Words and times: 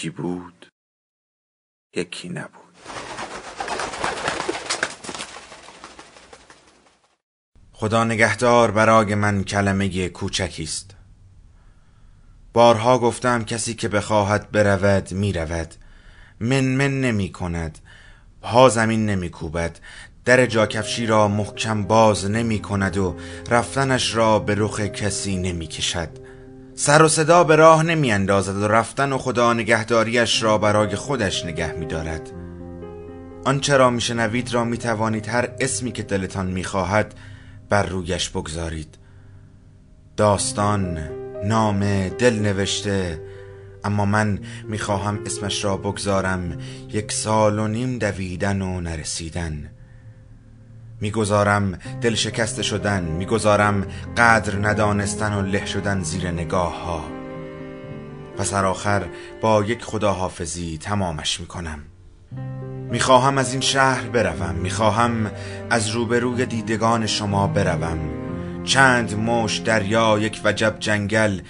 یکی 0.00 0.10
بود 0.10 0.66
یکی 1.96 2.28
نبود. 2.28 2.74
خدا 7.72 8.04
نگهدار 8.04 8.70
برای 8.70 9.14
من 9.14 9.44
کلمه 9.44 10.08
کوچکی 10.08 10.62
است. 10.62 10.94
بارها 12.52 12.98
گفتم 12.98 13.44
کسی 13.44 13.74
که 13.74 13.88
بخواهد 13.88 14.50
برود 14.50 15.12
می‌رود. 15.12 15.74
من 16.40 16.64
من 16.64 17.00
نمی 17.00 17.32
کند 17.32 17.78
پا 18.40 18.68
زمین 18.68 19.06
نمی 19.06 19.30
کوبد. 19.30 19.78
در 20.24 20.46
جاکفشی 20.46 21.06
را 21.06 21.28
محکم 21.28 21.82
باز 21.82 22.30
نمی 22.30 22.58
کند 22.62 22.96
و 22.96 23.16
رفتنش 23.50 24.14
را 24.14 24.38
به 24.38 24.54
رخ 24.58 24.80
کسی 24.80 25.36
نمی 25.36 25.66
کشد. 25.66 26.29
سر 26.80 27.02
و 27.02 27.08
صدا 27.08 27.44
به 27.44 27.56
راه 27.56 27.82
نمی 27.82 28.12
اندازد 28.12 28.56
و 28.56 28.68
رفتن 28.68 29.12
و 29.12 29.18
خدا 29.18 29.52
نگهداریش 29.52 30.42
را 30.42 30.58
برای 30.58 30.96
خودش 30.96 31.44
نگه 31.44 31.72
می 31.72 31.86
دارد 31.86 32.32
آنچه 33.44 33.76
را 33.76 33.90
می 33.90 34.00
شنوید 34.00 34.54
را 34.54 34.64
می 34.64 34.78
توانید 34.78 35.28
هر 35.28 35.48
اسمی 35.60 35.92
که 35.92 36.02
دلتان 36.02 36.46
می 36.46 36.64
خواهد 36.64 37.14
بر 37.68 37.82
رویش 37.82 38.30
بگذارید. 38.30 38.98
داستان 40.16 40.98
نام 41.44 42.08
دل 42.08 42.34
نوشته 42.38 43.22
اما 43.84 44.04
من 44.04 44.38
می‌خواهم 44.68 45.18
اسمش 45.26 45.64
را 45.64 45.76
بگذارم 45.76 46.58
یک 46.88 47.12
سال 47.12 47.58
و 47.58 47.68
نیم 47.68 47.98
دویدن 47.98 48.62
و 48.62 48.80
نرسیدن. 48.80 49.70
می‌گذارم 51.00 51.78
دل 52.00 52.14
شکسته 52.14 52.62
شدن 52.62 53.04
می‌گذارم 53.04 53.86
قدر 54.16 54.68
ندانستن 54.68 55.34
و 55.34 55.42
له 55.42 55.66
شدن 55.66 56.02
زیر 56.02 56.30
نگاه 56.30 56.84
ها 56.84 57.04
و 58.38 58.44
سرآخر 58.44 59.04
با 59.40 59.64
یک 59.64 59.84
خداحافظی 59.84 60.78
تمامش 60.78 61.40
می‌کنم. 61.40 61.78
می‌خواهم 62.90 63.38
از 63.38 63.52
این 63.52 63.60
شهر 63.60 64.02
بروم 64.08 64.54
می‌خواهم 64.54 65.30
از 65.70 65.88
روبروی 65.88 66.46
دیدگان 66.46 67.06
شما 67.06 67.46
بروم. 67.46 67.98
چند 68.64 69.14
موش 69.14 69.58
دریا 69.58 70.18
یک 70.18 70.40
وجب 70.44 70.76
جنگل 70.78 71.40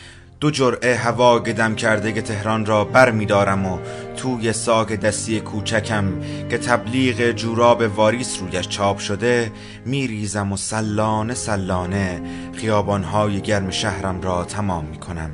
دو 0.41 0.51
جرعه 0.51 0.97
هوا 0.97 1.39
گدم 1.39 1.75
کرده 1.75 2.23
تهران 2.23 2.67
را 2.67 2.84
بر 2.84 3.11
می 3.11 3.27
دارم 3.27 3.67
و 3.67 3.78
توی 4.21 4.53
ساگ 4.53 4.95
دستی 4.95 5.41
کوچکم 5.41 6.21
که 6.51 6.59
تبلیغ 6.59 7.31
جوراب 7.31 7.81
واریس 7.81 8.41
رویش 8.41 8.69
چاپ 8.69 8.99
شده 8.99 9.53
می 9.85 10.07
ریزم 10.07 10.53
و 10.53 10.57
سلانه 10.57 11.35
سلانه 11.35 12.23
خیابانهای 12.53 13.41
گرم 13.41 13.71
شهرم 13.71 14.21
را 14.23 14.45
تمام 14.45 14.85
می 14.85 14.97
کنم 14.99 15.31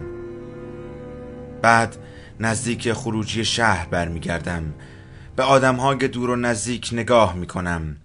بعد 1.63 1.97
نزدیک 2.41 2.93
خروجی 2.93 3.45
شهر 3.45 3.87
برمیگردم. 3.87 4.75
به 5.37 5.43
آدمهای 5.43 6.09
دور 6.09 6.31
و 6.31 6.37
نزدیک 6.37 6.91
نگاه 6.93 7.35
می 7.35 7.47
کنم 7.47 7.97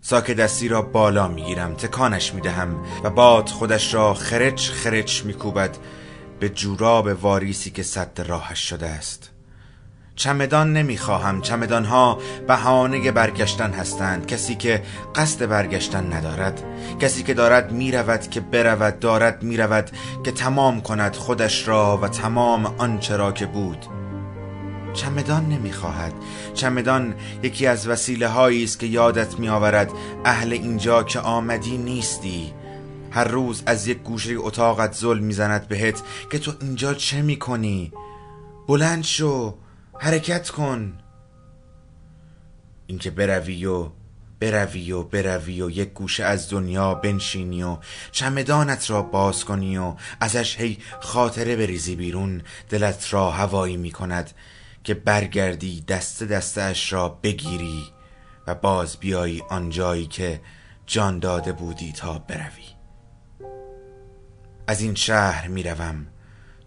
ساک 0.00 0.30
دستی 0.30 0.68
را 0.68 0.82
بالا 0.82 1.28
می 1.28 1.44
گیرم 1.44 1.74
تکانش 1.74 2.34
می 2.34 2.40
دهم 2.40 2.84
و 3.04 3.10
باد 3.10 3.48
خودش 3.48 3.94
را 3.94 4.14
خرچ 4.14 4.70
خرچ 4.70 5.24
می 5.24 5.32
کوبد 5.32 5.76
به 6.40 6.48
جوراب 6.48 7.06
واریسی 7.06 7.70
که 7.70 7.82
صد 7.82 8.24
راهش 8.26 8.58
شده 8.68 8.86
است. 8.86 9.30
چمدان 10.20 10.72
نمی‌خواهم. 10.72 11.40
چمدان 11.40 11.84
ها 11.84 12.18
بهانه 12.48 13.10
برگشتن 13.10 13.70
هستند. 13.70 14.26
کسی 14.26 14.54
که 14.54 14.82
قصد 15.14 15.46
برگشتن 15.46 16.12
ندارد. 16.12 16.62
کسی 17.00 17.22
که 17.22 17.34
دارد 17.34 17.72
می‌رود 17.72 18.20
که 18.30 18.40
برود 18.40 18.98
دارد 18.98 19.42
می‌رود 19.42 19.90
که 20.24 20.32
تمام 20.32 20.80
کند 20.80 21.16
خودش 21.16 21.68
را 21.68 21.96
و 22.02 22.08
تمام 22.08 22.74
آنچه 22.78 23.16
را 23.16 23.32
که 23.32 23.46
بود. 23.46 23.86
چمدان 24.94 25.46
نمی‌خواهد. 25.46 26.12
چمدان 26.54 27.14
یکی 27.42 27.66
از 27.66 27.88
وسیله 27.88 28.28
هایی 28.28 28.64
است 28.64 28.78
که 28.78 28.86
یادت 28.86 29.38
میآورد 29.38 29.90
اهل 30.24 30.52
اینجا 30.52 31.02
که 31.02 31.20
آمدی 31.20 31.78
نیستی. 31.78 32.52
هر 33.10 33.24
روز 33.24 33.62
از 33.66 33.86
یک 33.86 33.98
گوشه 33.98 34.34
اتاقت 34.38 34.94
ظلم 34.94 35.24
می‌زند 35.24 35.68
بهت 35.68 36.02
که 36.32 36.38
تو 36.38 36.52
اینجا 36.60 36.94
چه 36.94 37.22
می‌کنی؟ 37.22 37.92
بلند 38.68 39.04
شو. 39.04 39.54
حرکت 40.02 40.50
کن. 40.50 40.98
اینکه 42.86 43.10
بروی 43.10 43.66
و 43.66 43.90
بروی 44.40 44.92
و 44.92 45.02
بروی 45.02 45.62
و 45.62 45.70
یک 45.70 45.92
گوشه 45.92 46.24
از 46.24 46.50
دنیا 46.50 46.94
بنشینی 46.94 47.62
و 47.62 47.78
چمدانت 48.12 48.90
را 48.90 49.02
باز 49.02 49.44
کنی 49.44 49.78
و 49.78 49.94
ازش 50.20 50.60
هی 50.60 50.78
خاطره 51.00 51.56
بریزی 51.56 51.96
بیرون 51.96 52.42
دلت 52.68 53.12
را 53.12 53.30
هوایی 53.30 53.76
می‌کند 53.76 54.30
که 54.84 54.94
برگردی 54.94 55.80
دست 55.80 56.22
دستش 56.22 56.92
را 56.92 57.08
بگیری 57.08 57.84
و 58.46 58.54
باز 58.54 58.96
بیایی 58.96 59.42
آنجایی 59.50 60.06
که 60.06 60.40
جان 60.86 61.18
داده 61.18 61.52
بودی 61.52 61.92
تا 61.92 62.18
بروی. 62.18 62.66
از 64.66 64.80
این 64.80 64.94
شهر 64.94 65.48
می‌روم. 65.48 66.06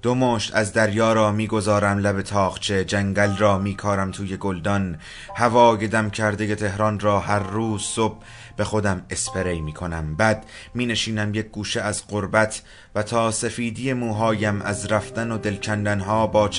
دو 0.04 0.16
مشت 0.16 0.56
از 0.56 0.74
دریا 0.74 1.14
را 1.14 1.32
می‌گذارم 1.32 1.98
لب 1.98 2.22
تاخچه 2.22 2.86
جنگل 2.86 3.38
را 3.38 3.58
میکارم 3.58 4.12
توی 4.12 4.38
گلدان. 4.38 5.00
هوا 5.36 5.76
دم 5.76 6.10
کرده 6.10 6.56
تهران 6.56 7.00
را 7.00 7.20
هر 7.20 7.40
روز 7.40 7.82
صبح 7.82 8.24
به 8.58 8.64
خودم 8.64 9.06
اسپری 9.10 9.62
می‌کنم. 9.62 10.16
بعد 10.16 10.46
می 10.74 10.86
نشینم 10.86 11.34
یک 11.36 11.46
گوشه 11.46 11.82
از 11.82 12.08
قربت 12.08 12.62
و 12.96 13.04
تا 13.04 13.32
سفیدی 13.32 13.94
موهایم 13.94 14.62
از 14.62 14.92
رفتن 14.92 15.32
و 15.32 16.00
ها 16.00 16.28
با 16.28 16.50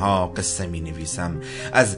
ها 0.00 0.26
قصه 0.26 0.66
می 0.66 0.80
نویسم 0.80 1.40
از 1.72 1.96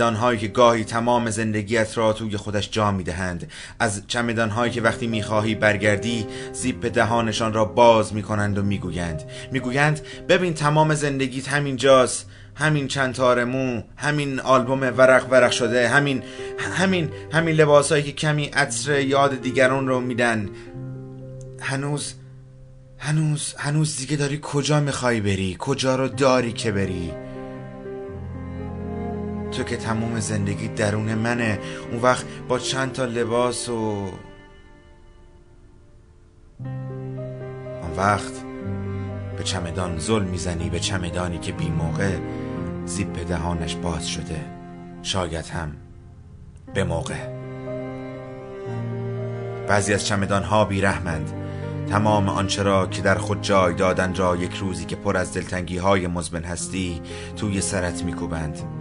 هایی 0.00 0.38
که 0.38 0.48
گاهی 0.48 0.84
تمام 0.84 1.30
زندگیت 1.30 1.98
را 1.98 2.12
توی 2.12 2.36
خودش 2.36 2.70
جا 2.70 2.90
می 2.90 3.04
دهند 3.04 3.52
از 3.78 4.02
هایی 4.50 4.72
که 4.72 4.80
وقتی 4.80 5.06
می 5.06 5.22
خواهی 5.22 5.54
برگردی 5.54 6.26
زیپ 6.52 6.86
دهانشان 6.86 7.52
را 7.52 7.64
باز 7.64 8.14
می 8.14 8.22
کنند 8.22 8.58
و 8.58 8.62
می 8.62 8.78
گویند 8.78 9.22
می 9.52 9.60
گویند 9.60 10.00
ببین 10.28 10.54
تمام 10.54 10.94
زندگیت 10.94 11.48
همین 11.48 11.76
جاست. 11.76 12.26
همین 12.54 12.88
چند 12.88 13.14
تار 13.14 13.44
مو 13.44 13.82
همین 13.96 14.40
آلبوم 14.40 14.80
ورق 14.80 15.26
ورق 15.30 15.50
شده 15.50 15.88
همین 15.88 16.22
همین 16.58 17.10
همین 17.32 17.54
لباسایی 17.54 18.02
که 18.02 18.12
کمی 18.12 18.46
عطر 18.46 19.00
یاد 19.00 19.42
دیگران 19.42 19.88
رو 19.88 20.00
میدن. 20.00 20.48
هنوز 21.60 22.14
هنوز 23.02 23.54
هنوز 23.58 23.96
دیگه 23.96 24.16
داری 24.16 24.38
کجا 24.42 24.80
می‌خوای 24.80 25.20
بری؟ 25.20 25.56
کجا 25.58 25.96
رو 25.96 26.08
داری 26.08 26.52
که 26.52 26.72
بری؟ 26.72 27.12
تو 29.52 29.62
که 29.62 29.76
تموم 29.76 30.20
زندگی 30.20 30.68
درون 30.68 31.14
منه. 31.14 31.58
اون 31.90 32.00
وقت 32.00 32.26
با 32.48 32.58
چند 32.58 32.92
تا 32.92 33.04
لباس 33.04 33.68
و 33.68 34.10
اون 37.82 37.96
وقت 37.96 38.32
به 39.36 39.44
چمدان 39.44 39.98
ظلم 39.98 40.26
می‌زنی 40.26 40.70
به 40.70 40.80
چمدانی 40.80 41.38
که 41.38 41.52
بی 41.52 41.68
موقع 41.68 42.16
زیپ 42.84 43.28
دهانش 43.28 43.74
باز 43.74 44.08
شده. 44.08 44.40
شاید 45.02 45.46
هم 45.46 45.76
به 46.74 46.84
موقع. 46.84 47.40
بعضی 49.68 49.94
از 49.94 50.06
چمدان 50.06 50.42
ها 50.42 50.64
بیرحمند. 50.64 51.39
تمام 51.88 52.28
آنچه 52.28 52.62
را 52.62 52.86
که 52.86 53.02
در 53.02 53.14
خود 53.14 53.42
جای 53.42 53.74
دادن 53.74 54.14
را 54.14 54.36
یک 54.36 54.54
روزی 54.54 54.84
که 54.84 54.96
پر 54.96 55.16
از 55.16 55.34
دلتنگی 55.34 55.78
های 55.78 56.06
مزمن 56.06 56.44
هستی 56.44 57.02
توی 57.36 57.60
سرت 57.60 58.04
میکوبند. 58.04 58.79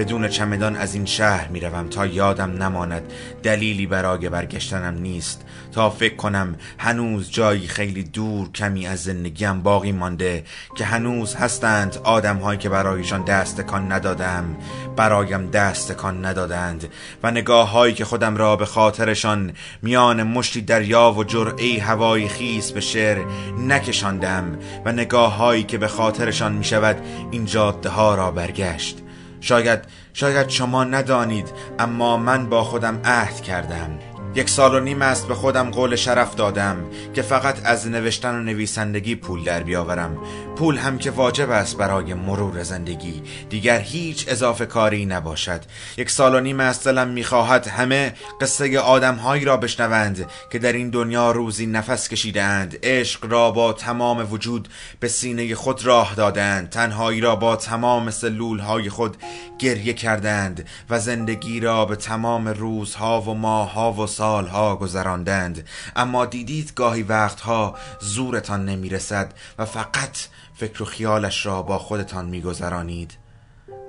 بدون 0.00 0.28
چمدان 0.28 0.76
از 0.76 0.94
این 0.94 1.04
شهر 1.04 1.48
می‌روم 1.48 1.88
تا 1.88 2.06
یادم 2.06 2.62
نماند 2.62 3.02
دلیلی 3.42 3.86
برای 3.86 4.28
برگشتنم 4.28 4.98
نیست. 4.98 5.44
تا 5.72 5.90
فکر 5.90 6.16
کنم 6.16 6.54
هنوز 6.78 7.30
جایی 7.30 7.68
خیلی 7.68 8.02
دور 8.02 8.52
کمی 8.52 8.86
از 8.86 9.02
زندگیم 9.02 9.62
باقی 9.62 9.92
مانده 9.92 10.44
که 10.76 10.84
هنوز 10.84 11.34
هستند 11.34 11.98
آدم 12.04 12.36
هایی 12.36 12.58
که 12.58 12.68
برایشان 12.68 13.24
دست 13.24 13.60
کان 13.60 13.92
ندادم 13.92 14.56
برایم 14.96 15.50
دست 15.50 15.92
کان 15.92 16.24
ندادند 16.24 16.88
و 17.22 17.30
نگاه 17.30 17.70
هایی 17.70 17.94
که 17.94 18.04
خودم 18.04 18.36
را 18.36 18.56
به 18.56 18.66
خاطرشان 18.66 19.52
میان 19.82 20.22
مشتی 20.22 20.60
دریا 20.60 21.12
و 21.12 21.24
جرعه 21.24 21.80
هوای 21.82 22.28
خیس 22.28 22.70
به 22.72 22.80
شعر 22.80 23.24
نکشاندم 23.58 24.58
و 24.84 24.92
نگاه 24.92 25.36
هایی 25.36 25.62
که 25.62 25.78
به 25.78 25.88
خاطرشان 25.88 26.52
می 26.52 26.64
شود 26.64 26.96
این 27.30 27.44
جاده 27.44 27.88
ها 27.88 28.14
را 28.14 28.30
برگشت. 28.30 28.98
شاید 29.40 29.80
شاید 30.12 30.48
شما 30.48 30.84
ندانید 30.84 31.48
اما 31.78 32.16
من 32.16 32.48
با 32.48 32.64
خودم 32.64 33.00
عهد 33.04 33.40
کردم. 33.40 33.98
یک 34.34 34.50
سال 34.50 34.74
و 34.74 34.80
نیم 34.80 35.02
است 35.02 35.28
به 35.28 35.34
خودم 35.34 35.70
قول 35.70 35.96
شرف 35.96 36.34
دادم 36.34 36.76
که 37.14 37.22
فقط 37.22 37.60
از 37.64 37.88
نوشتن 37.88 38.34
و 38.34 38.42
نویسندگی 38.42 39.14
پول 39.14 39.44
در 39.44 39.62
بیاورم. 39.62 40.18
پول 40.60 40.78
هم 40.78 40.98
که 40.98 41.10
واجب 41.10 41.50
است 41.50 41.76
برای 41.76 42.14
مرور 42.14 42.62
زندگی. 42.62 43.22
دیگر 43.50 43.78
هیچ 43.78 44.24
اضافه 44.28 44.66
کاری 44.66 45.06
نباشد. 45.06 45.60
یک 45.96 46.10
سال 46.10 46.34
و 46.34 46.40
نیم 46.40 46.60
است 46.60 46.84
دلم 46.84 47.08
می‌خواهد 47.08 47.66
همه 47.66 48.14
قصه 48.40 48.78
آدمهایی 48.78 49.44
را 49.44 49.56
بشنوند 49.56 50.26
که 50.52 50.58
در 50.58 50.72
این 50.72 50.90
دنیا 50.90 51.30
روزی 51.30 51.66
نفس 51.66 52.08
کشیدند 52.08 52.76
عشق 52.82 53.30
را 53.30 53.50
با 53.50 53.72
تمام 53.72 54.32
وجود 54.32 54.68
به 55.00 55.08
سینه 55.08 55.54
خود 55.54 55.86
راه 55.86 56.14
دادند 56.14 56.70
تنهایی 56.70 57.20
را 57.20 57.36
با 57.36 57.56
تمام 57.56 58.10
سلول 58.10 58.58
های 58.58 58.90
خود 58.90 59.16
گریه 59.58 59.92
کردند 59.92 60.68
و 60.90 61.00
زندگی 61.00 61.60
را 61.60 61.84
به 61.84 61.96
تمام 61.96 62.48
روزها 62.48 63.20
و 63.20 63.34
ماهها 63.34 63.92
و 63.92 64.06
سالها 64.06 64.76
گذراندند 64.76 65.68
اما 65.96 66.26
دیدید 66.26 66.72
گاهی 66.76 67.02
وقتها 67.02 67.76
زورتان 68.00 68.64
نمی‌رسد 68.64 69.34
و 69.58 69.64
فقط 69.64 70.18
فکر 70.60 70.82
و 70.82 70.86
خیالش 70.86 71.46
را 71.46 71.62
با 71.62 71.78
خودتان 71.78 72.26
میگذرانید. 72.26 73.12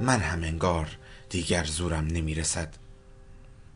من 0.01 0.19
هم 0.19 0.43
انگار 0.43 0.87
دیگر 1.29 1.63
زورم 1.63 2.07
نمی‌رسد. 2.07 2.69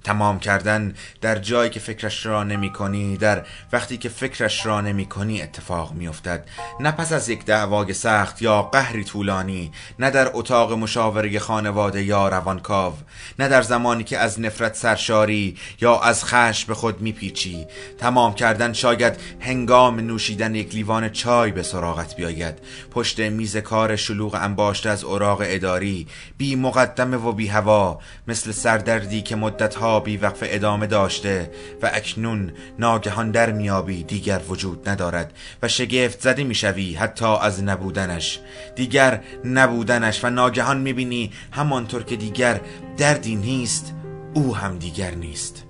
تمام 0.06 0.40
کردن 0.40 0.94
در 1.22 1.36
جایی 1.36 1.70
که 1.70 1.80
فکرش 1.80 2.26
را 2.26 2.44
نمی 2.44 2.74
کنی 2.74 3.18
در 3.18 3.46
وقتی 3.72 3.98
که 3.98 4.10
فکرش 4.10 4.66
را 4.66 4.82
نمی 4.82 5.06
کنی 5.06 5.42
اتفاق 5.42 5.94
می 5.94 6.08
افتد 6.08 6.46
نه 6.80 6.92
پس 6.92 7.12
از 7.12 7.30
یک 7.30 7.46
دعوای 7.46 7.94
سخت 7.94 8.42
یا 8.42 8.62
قهری 8.62 9.04
طولانی 9.04 9.72
نه 10.00 10.12
در 10.12 10.30
اتاق 10.34 10.74
مشاوره 10.74 11.40
خانواده 11.40 12.04
یا 12.04 12.30
روانکاو 12.30 12.94
نه 13.40 13.48
در 13.48 13.62
زمانی 13.62 14.04
که 14.04 14.18
از 14.18 14.40
نفرت 14.40 14.76
سرشاری 14.76 15.58
یا 15.82 16.00
از 16.00 16.26
خش 16.26 16.66
به 16.66 16.74
خود 16.74 17.02
میپیچی. 17.02 17.66
تمام 17.98 18.34
کردن 18.34 18.74
شاید 18.74 19.14
هنگام 19.40 20.00
نوشیدن 20.00 20.56
یک 20.56 20.76
لیوان 20.76 21.10
چای 21.10 21.52
به 21.52 21.64
سراغت 21.64 22.16
بیاید. 22.16 22.56
پشت 22.92 23.20
میز 23.20 23.58
کار 23.58 23.96
شلوغ 23.96 24.38
انباشته 24.42 24.90
از 24.90 25.04
اوراق 25.04 25.42
اداری 25.44 26.08
بی 26.38 26.56
مقدمه 26.56 27.18
و 27.18 27.32
بی 27.32 27.48
هوا 27.48 28.00
مثل 28.28 28.52
سردردی 28.52 29.22
که 29.22 29.36
مدتها 29.36 29.95
بی 30.00 30.18
وقف 30.18 30.40
ادامه 30.42 30.88
داشته 30.88 31.52
و 31.82 31.90
اکنون 31.94 32.52
ناگهان 32.80 33.32
در 33.32 33.52
میابی 33.52 34.04
دیگر 34.04 34.42
وجود 34.50 34.90
ندارد 34.90 35.34
و 35.64 35.68
شگفت 35.68 36.22
زده 36.22 36.44
می‌شوی 36.44 36.94
حتی 36.94 37.26
از 37.42 37.64
نبودنش. 37.64 38.40
دیگر 38.76 39.22
نبودنش 39.46 40.24
و 40.24 40.30
ناگهان 40.30 40.78
می‌بینی 40.82 41.32
همانطور 41.52 42.04
که 42.04 42.16
دیگر 42.16 42.62
دردی 42.98 43.36
نیست 43.36 43.94
او 44.34 44.56
هم 44.56 44.78
دیگر 44.78 45.16
نیست. 45.16 45.64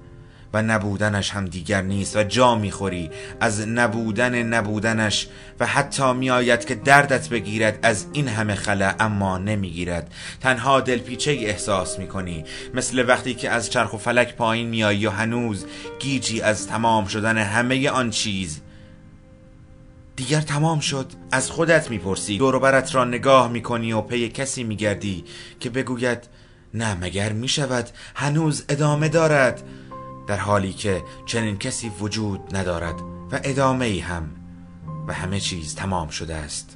و 0.56 0.62
نبودنش 0.62 1.32
هم 1.32 1.46
دیگر 1.46 1.82
نیست 1.82 2.16
و 2.16 2.24
جا 2.24 2.56
می‌خوری 2.56 3.10
از 3.40 3.68
نبودن 3.68 4.44
نبودنش 4.44 5.28
و 5.60 5.66
حتی 5.66 6.14
میآید 6.14 6.66
که 6.66 6.76
دردت 6.76 7.30
بگیرد 7.30 7.80
از 7.84 8.06
این 8.14 8.28
همه 8.28 8.56
خلا 8.56 8.94
اما 9.00 9.38
نمی‌گیرد. 9.38 10.14
تنها 10.42 10.82
دلپیچه 10.82 11.32
احساس 11.32 12.00
می‌کنی. 12.00 12.44
مثل 12.74 13.06
وقتی 13.08 13.34
که 13.34 13.50
از 13.50 13.70
چرخ 13.70 13.94
و 13.94 13.98
فلک 13.98 14.36
پایین 14.36 14.68
میایی 14.68 15.08
و 15.08 15.10
هنوز 15.10 15.66
گیجی 16.00 16.42
از 16.42 16.68
تمام 16.68 17.06
شدن 17.06 17.38
همه 17.38 17.90
آن 17.90 18.10
چیز 18.10 18.62
دیگر 20.16 20.42
تمام 20.42 20.80
شد. 20.80 21.12
از 21.32 21.52
خودت 21.52 21.90
می‌پرسی. 21.90 22.38
دوروبرت 22.38 22.96
را 22.96 23.06
نگاه 23.06 23.52
می‌کنی 23.52 23.94
و 23.94 24.02
پی 24.02 24.30
کسی 24.30 24.64
میگردی 24.64 25.24
که 25.60 25.70
بگوید 25.70 26.20
نه 26.74 26.98
مگر 27.02 27.32
می‌شود؟ 27.34 27.90
هنوز 28.16 28.66
ادامه 28.70 29.10
دارد. 29.10 29.64
در 30.28 30.38
حالی 30.38 30.74
که 30.74 31.04
چنین 31.26 31.58
کسی 31.58 31.90
وجود 31.90 32.56
ندارد 32.56 33.02
و 33.32 33.40
ادامه 33.44 33.86
ای 33.86 34.00
هم 34.00 34.32
و 35.08 35.14
همه 35.14 35.40
چیز 35.40 35.76
تمام 35.76 36.10
شده 36.10 36.36
است. 36.36 36.75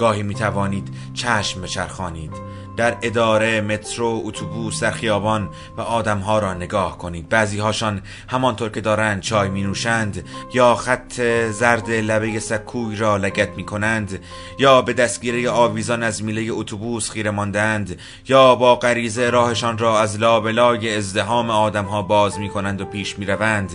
گاهی 0.00 0.22
می 0.22 0.34
توانید 0.34 0.88
چشم 1.14 1.62
بچرخانید. 1.62 2.32
در 2.76 2.96
اداره 3.02 3.60
مترو 3.60 4.22
اتوبوس 4.24 4.80
در 4.80 4.90
خیابان 4.90 5.48
و 5.76 5.80
آدمها 5.80 6.38
را 6.38 6.54
نگاه 6.54 6.98
کنید. 6.98 7.28
بعضی 7.28 7.58
هاشان 7.58 8.02
همانطور 8.28 8.68
که 8.68 8.80
دارند 8.80 9.20
چای 9.22 9.48
می 9.48 9.62
نوشند 9.62 10.24
یا 10.54 10.74
خط 10.74 11.20
زرد 11.50 11.90
لبه 11.90 12.38
سکوی 12.38 12.96
را 12.96 13.16
لگت 13.16 13.48
می 13.56 13.64
کنند 13.64 14.18
یا 14.58 14.82
به 14.82 14.92
دستگیره 14.92 15.50
آویزان 15.50 16.02
از 16.02 16.24
میله 16.24 16.52
اتوبوس 16.52 17.10
خیره 17.10 17.30
ماندند 17.30 18.00
یا 18.28 18.54
با 18.54 18.76
غریزه 18.76 19.30
راهشان 19.30 19.78
را 19.78 20.00
از 20.00 20.18
لابلای 20.18 20.96
ازدهام 20.96 21.50
آدمها 21.50 22.02
باز 22.02 22.38
می 22.38 22.48
کنند 22.48 22.80
و 22.80 22.84
پیش 22.84 23.18
می 23.18 23.26
روند 23.26 23.70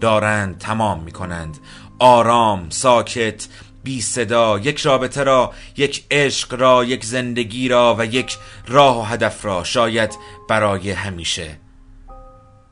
دارند 0.00 0.58
تمام 0.58 1.02
می 1.02 1.12
کنند 1.12 1.58
آرام 1.98 2.70
ساکت 2.70 3.48
بی 3.84 4.00
صدا. 4.00 4.58
یک 4.58 4.78
رابطه 4.80 5.22
را 5.22 5.52
یک 5.76 6.04
عشق 6.10 6.54
را 6.54 6.84
یک 6.84 7.04
زندگی 7.04 7.68
را 7.68 7.96
و 7.98 8.04
یک 8.04 8.38
راه 8.68 9.00
و 9.00 9.02
هدف 9.02 9.44
را 9.44 9.64
شاید 9.64 10.18
برای 10.48 10.90
همیشه. 10.90 11.58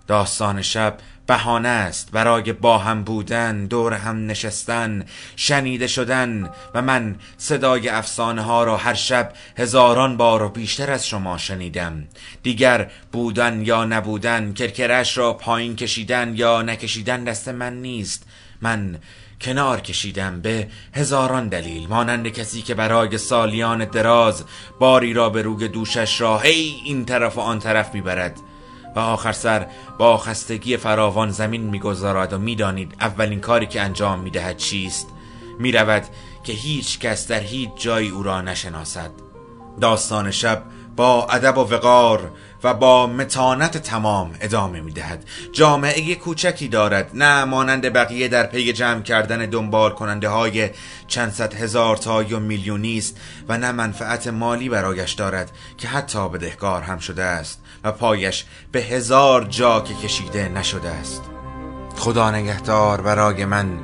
داستان 0.06 0.62
شب 0.62 0.98
بهانه 1.28 1.68
است. 1.68 2.10
برای 2.10 2.52
با 2.52 2.78
هم 2.78 3.04
بودن 3.04 3.66
دور 3.66 3.92
هم 3.92 4.26
نشستن 4.26 5.04
شنیده 5.36 5.86
شدن 5.86 6.50
و 6.74 6.82
من 6.82 7.16
صدای 7.36 7.88
افسانه 7.88 8.42
ها 8.42 8.64
را 8.64 8.76
هر 8.76 8.94
شب 8.94 9.32
هزاران 9.58 10.16
بار 10.16 10.42
و 10.42 10.48
بیشتر 10.48 10.90
از 10.90 11.06
شما 11.06 11.38
شنیدم. 11.38 12.08
دیگر 12.42 12.90
بودن 13.12 13.62
یا 13.66 13.84
نبودن 13.84 14.52
کرکرش 14.52 15.18
را 15.18 15.32
پایین 15.32 15.76
کشیدن 15.76 16.32
یا 16.36 16.62
نکشیدن 16.62 17.24
دست 17.24 17.48
من 17.48 17.82
نیست. 17.82 18.26
من 18.60 18.98
کنار 19.40 19.80
کشیدم 19.80 20.40
به 20.40 20.68
هزاران 20.94 21.48
دلیل 21.48 21.88
مانند 21.88 22.28
کسی 22.28 22.62
که 22.62 22.74
برای 22.74 23.18
سالیان 23.18 23.84
دراز 23.84 24.44
باری 24.78 25.12
را 25.12 25.30
به 25.30 25.42
روی 25.42 25.68
دوشش 25.68 26.20
را 26.20 26.38
هی 26.38 26.80
این 26.84 27.04
طرف 27.04 27.38
و 27.38 27.40
آن 27.40 27.58
طرف 27.58 27.94
می‌برد. 27.94 28.40
و 28.96 29.00
آخر 29.00 29.32
سر 29.32 29.66
با 29.98 30.18
خستگی 30.18 30.76
فراوان 30.76 31.30
زمین 31.30 31.62
می‌گذارد 31.62 32.32
و 32.32 32.38
می‌دانید 32.38 32.94
اولین 33.00 33.40
کاری 33.40 33.66
که 33.66 33.80
انجام 33.80 34.20
می‌دهد 34.20 34.56
چیست؟ 34.56 35.08
می‌رود 35.58 36.02
که 36.44 36.52
هیچ 36.52 36.98
کس 36.98 37.28
در 37.28 37.40
هیچ 37.40 37.70
جایی 37.76 38.08
او 38.08 38.22
را 38.22 38.40
نشناسد. 38.40 39.10
داستان 39.80 40.30
شب 40.30 40.62
با 40.98 41.26
ادب 41.26 41.58
و 41.58 41.60
وقار 41.60 42.30
و 42.64 42.74
با 42.74 43.06
متانت 43.06 43.78
تمام 43.78 44.34
ادامه 44.40 44.80
می 44.80 44.92
دهد 44.92 45.24
جامعه 45.52 46.14
کوچکی 46.14 46.68
دارد 46.68 47.10
نه 47.14 47.44
مانند 47.44 47.92
بقیه 47.92 48.28
در 48.28 48.46
پی 48.46 48.72
جمع 48.72 49.02
کردن 49.02 49.46
دنبال 49.46 49.90
کننده 49.90 50.28
های 50.28 50.70
چند 51.06 51.32
صد 51.32 51.54
هزار 51.54 51.96
تا 51.96 52.22
یا 52.22 52.38
میلیونی 52.38 52.98
است 52.98 53.16
و 53.48 53.58
نه 53.58 53.72
منفعت 53.72 54.26
مالی 54.26 54.68
برایش 54.68 55.12
دارد 55.12 55.50
که 55.76 55.88
حتی 55.88 56.28
بدهکار 56.28 56.82
هم 56.82 56.98
شده 56.98 57.24
است 57.24 57.60
و 57.84 57.92
پایش 57.92 58.44
به 58.72 58.80
هزار 58.80 59.44
جا 59.44 59.80
که 59.80 59.94
کشیده 59.94 60.48
نشده 60.48 60.88
است. 60.88 61.22
خدا 61.96 62.30
نگهدار 62.30 63.00
برای 63.00 63.44
من 63.44 63.78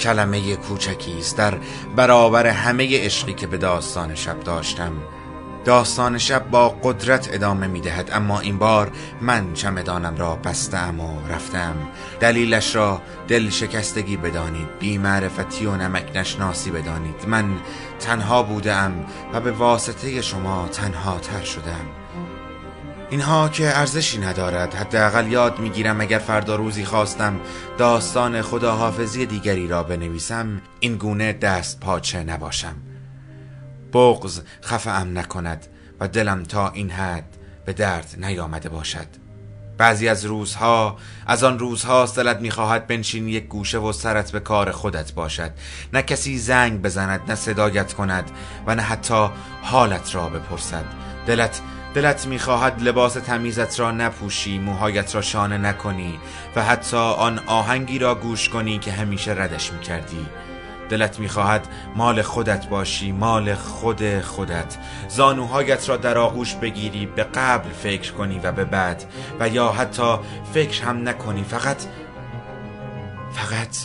کلمه 0.00 0.56
کوچکی 0.56 1.18
است. 1.18 1.36
در 1.36 1.54
برابر 1.96 2.46
همه 2.46 3.04
عشقی 3.04 3.32
که 3.32 3.46
به 3.46 3.56
داستان 3.56 4.14
شب 4.14 4.40
داشتم 4.40 4.92
داستان 5.64 6.18
شب 6.18 6.50
با 6.50 6.68
قدرت 6.68 7.28
ادامه 7.32 7.66
می 7.66 7.80
دهد 7.80 8.10
اما 8.12 8.40
این 8.40 8.58
بار 8.58 8.92
من 9.20 9.52
چمدانم 9.52 10.16
را 10.16 10.36
بستم 10.36 11.00
و 11.00 11.32
رفتم. 11.32 11.74
دلیلش 12.20 12.74
را 12.76 13.02
دل 13.28 13.50
شکستگی 13.50 14.16
بدانید. 14.16 14.78
بی 14.78 14.98
معرفتی 14.98 15.66
و 15.66 15.76
نمک 15.76 16.10
نشناسی 16.14 16.70
بدانید. 16.70 17.26
من 17.26 17.44
تنها 18.00 18.42
بودم 18.42 18.92
و 19.32 19.40
به 19.40 19.50
واسطه 19.50 20.22
شما 20.22 20.68
تنها 20.72 21.18
تر 21.18 21.44
شدم. 21.44 21.86
اینها 23.10 23.48
که 23.48 23.78
ارزشی 23.78 24.18
ندارد. 24.18 24.74
حداقل 24.74 25.32
یاد 25.32 25.58
می‌گیرم 25.58 26.00
اگر 26.00 26.18
فردا 26.18 26.56
روزی 26.56 26.84
خواستم 26.84 27.40
داستان 27.78 28.42
خداحافظی 28.42 29.26
دیگری 29.26 29.68
را 29.68 29.82
بنویسم 29.82 30.60
این 30.80 30.96
گونه 30.96 31.32
دست 31.32 31.80
پاچه 31.80 32.24
نباشم. 32.24 32.89
بغز 33.92 34.40
خفم 34.64 35.18
نکند 35.18 35.66
و 36.00 36.08
دلم 36.08 36.42
تا 36.42 36.70
این 36.70 36.90
حد 36.90 37.36
به 37.64 37.72
درد 37.72 38.14
نیامده 38.18 38.68
باشد. 38.68 39.06
بعضی 39.78 40.08
از 40.08 40.24
روزها 40.24 40.96
از 41.26 41.44
آن 41.44 41.58
روزها 41.58 42.06
دلت 42.06 42.40
می‌خواهد 42.40 42.86
بنشینی 42.86 43.30
یک 43.30 43.46
گوشه 43.46 43.78
و 43.78 43.92
سرت 43.92 44.32
به 44.32 44.40
کار 44.40 44.70
خودت 44.70 45.12
باشد. 45.12 45.50
نه 45.92 46.02
کسی 46.02 46.38
زنگ 46.38 46.82
بزند 46.82 47.20
نه 47.28 47.34
صدایت 47.34 47.92
کند 47.92 48.30
و 48.66 48.74
نه 48.74 48.82
حتی 48.82 49.28
حالت 49.62 50.14
را 50.14 50.28
بپرسد. 50.28 50.84
دلت 51.26 51.60
دلت 51.94 52.26
می‌خواهد 52.26 52.82
لباس 52.82 53.12
تمیزت 53.12 53.80
را 53.80 53.90
نپوشی 53.90 54.58
موهایت 54.58 55.14
را 55.14 55.22
شانه 55.22 55.58
نکنی 55.58 56.18
و 56.56 56.64
حتی 56.64 56.96
آن 56.96 57.38
آهنگی 57.38 57.98
را 57.98 58.14
گوش 58.14 58.48
کنی 58.48 58.78
که 58.78 58.92
همیشه 58.92 59.32
ردش 59.32 59.72
می‌کردی. 59.72 60.26
دلت 60.90 61.18
می‌خواهد 61.18 61.68
مال 61.96 62.22
خودت 62.22 62.68
باشی 62.68 63.12
مال 63.12 63.54
خود 63.54 64.20
خودت. 64.20 64.78
زانوهایت 65.08 65.88
را 65.88 65.96
در 65.96 66.18
آغوش 66.18 66.54
بگیری 66.54 67.06
به 67.06 67.22
قبل 67.22 67.70
فکر 67.70 68.12
کنی 68.12 68.38
و 68.38 68.52
به 68.52 68.64
بعد. 68.64 69.04
و 69.40 69.48
یا 69.48 69.72
حتی 69.72 70.16
فکر 70.54 70.82
هم 70.82 71.08
نکنی 71.08 71.44
فقط 71.44 71.82
فقط 73.32 73.76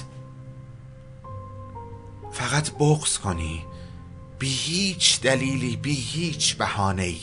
فقط 2.31 2.71
بغض 2.71 3.17
کنی. 3.17 3.65
بی 4.39 4.49
هیچ 4.49 5.21
دلیلی 5.21 5.75
بی 5.75 5.95
هیچ 5.95 6.57
بهانه‌ای. 6.57 7.17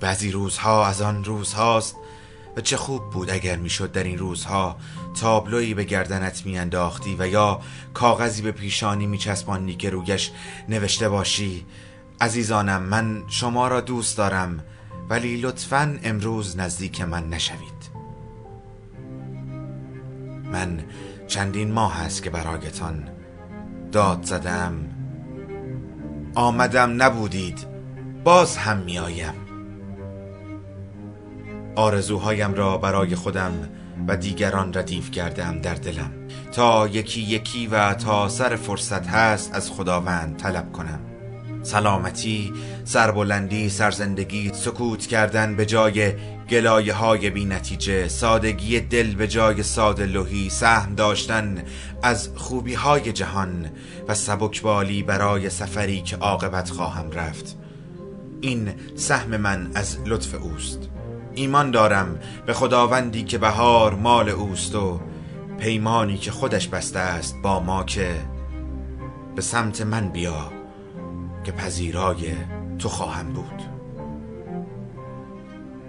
بعضی 0.00 0.30
روزها 0.30 0.86
از 0.86 1.02
آن 1.02 1.24
روزهاست 1.24 1.96
و 2.56 2.60
چه 2.60 2.76
خوب 2.76 3.10
بود 3.10 3.30
اگر 3.30 3.56
می‌شد 3.56 3.92
در 3.92 4.02
این 4.04 4.18
روزها 4.18 4.76
تابلویی 5.20 5.74
به 5.74 5.84
گردنت 5.84 6.46
میانداختی 6.46 7.16
و 7.18 7.28
یا 7.28 7.60
کاغذی 7.94 8.42
به 8.42 8.52
پیشانی 8.52 9.06
میچسبانی 9.06 9.74
که 9.74 9.90
رویش 9.90 10.30
نوشته 10.68 11.08
باشی. 11.08 11.66
عزیزانم 12.20 12.82
من 12.82 13.22
شما 13.28 13.68
را 13.68 13.80
دوست 13.80 14.16
دارم 14.16 14.64
ولی 15.08 15.36
لطفا 15.36 15.98
امروز 16.02 16.58
نزدیک 16.58 17.00
من 17.00 17.28
نشوید. 17.28 17.90
من 20.52 20.84
چندین 21.26 21.72
ماه 21.72 22.00
است 22.00 22.22
که 22.22 22.30
برایتان 22.30 23.08
داد 23.92 24.22
زدم. 24.22 24.74
آمدم 26.34 27.02
نبودید 27.02 27.66
باز 28.24 28.56
هم 28.56 28.76
میآیم. 28.78 29.43
آرزوهایم 31.76 32.54
را 32.54 32.78
برای 32.78 33.14
خودم 33.14 33.52
و 34.08 34.16
دیگران 34.16 34.74
ردیف 34.74 35.10
کردم 35.10 35.58
در 35.58 35.74
دلم. 35.74 36.12
تا 36.52 36.88
یکی 36.88 37.20
یکی 37.20 37.66
و 37.66 37.94
تا 37.94 38.28
سر 38.28 38.56
فرصت 38.56 39.06
هست 39.06 39.54
از 39.54 39.70
خداوند 39.70 40.36
طلب 40.36 40.72
کنم. 40.72 41.00
سلامتی، 41.62 42.52
سربلندی، 42.84 43.68
سرزندگی، 43.68 44.50
سکوت 44.54 45.06
کردن 45.06 45.56
به 45.56 45.66
جای 45.66 46.12
گلایه 46.50 46.94
های 46.94 47.30
بی 47.30 47.44
نتیجه 47.44 48.08
سادگی 48.08 48.80
دل 48.80 49.14
به 49.14 49.28
جای 49.28 49.62
ساده 49.62 50.06
لوحی 50.06 50.50
سهم 50.50 50.94
داشتن 50.94 51.62
از 52.02 52.28
خوبی 52.34 52.74
های 52.74 53.12
جهان 53.12 53.70
و 54.08 54.14
سبکبالی 54.14 55.02
برای 55.02 55.50
سفری 55.50 56.00
که 56.00 56.16
عاقبت 56.16 56.70
خواهم 56.70 57.10
رفت. 57.10 57.56
این 58.40 58.72
سهم 58.96 59.36
من 59.36 59.70
از 59.74 59.98
لطف 60.06 60.34
اوست. 60.34 60.88
ایمان 61.34 61.70
دارم 61.70 62.18
به 62.46 62.52
خداوندی 62.52 63.24
که 63.24 63.38
بهار 63.38 63.94
مال 63.94 64.28
اوست 64.28 64.74
و 64.74 65.00
پیمانی 65.58 66.16
که 66.16 66.30
خودش 66.30 66.68
بسته 66.68 66.98
است 66.98 67.36
با 67.42 67.60
ما 67.60 67.84
که 67.84 68.14
به 69.36 69.42
سمت 69.42 69.80
من 69.80 70.08
بیا 70.08 70.52
که 71.44 71.52
پذیرای 71.52 72.34
تو 72.78 72.88
خواهم 72.88 73.32
بود. 73.32 73.62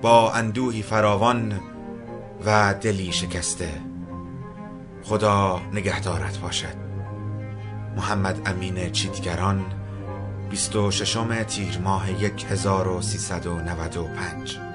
با 0.01 0.33
اندوهی 0.33 0.81
فراوان 0.81 1.59
و 2.45 2.75
دلی 2.81 3.11
شکسته 3.11 3.69
خدا 5.03 5.61
نگهدارت 5.73 6.37
باشد. 6.37 6.85
محمد 7.97 8.41
امین 8.45 8.91
چیتگران 8.91 9.65
26 10.49 11.17
تیر 11.47 11.79
ماه 11.83 12.07
1395 12.07 14.74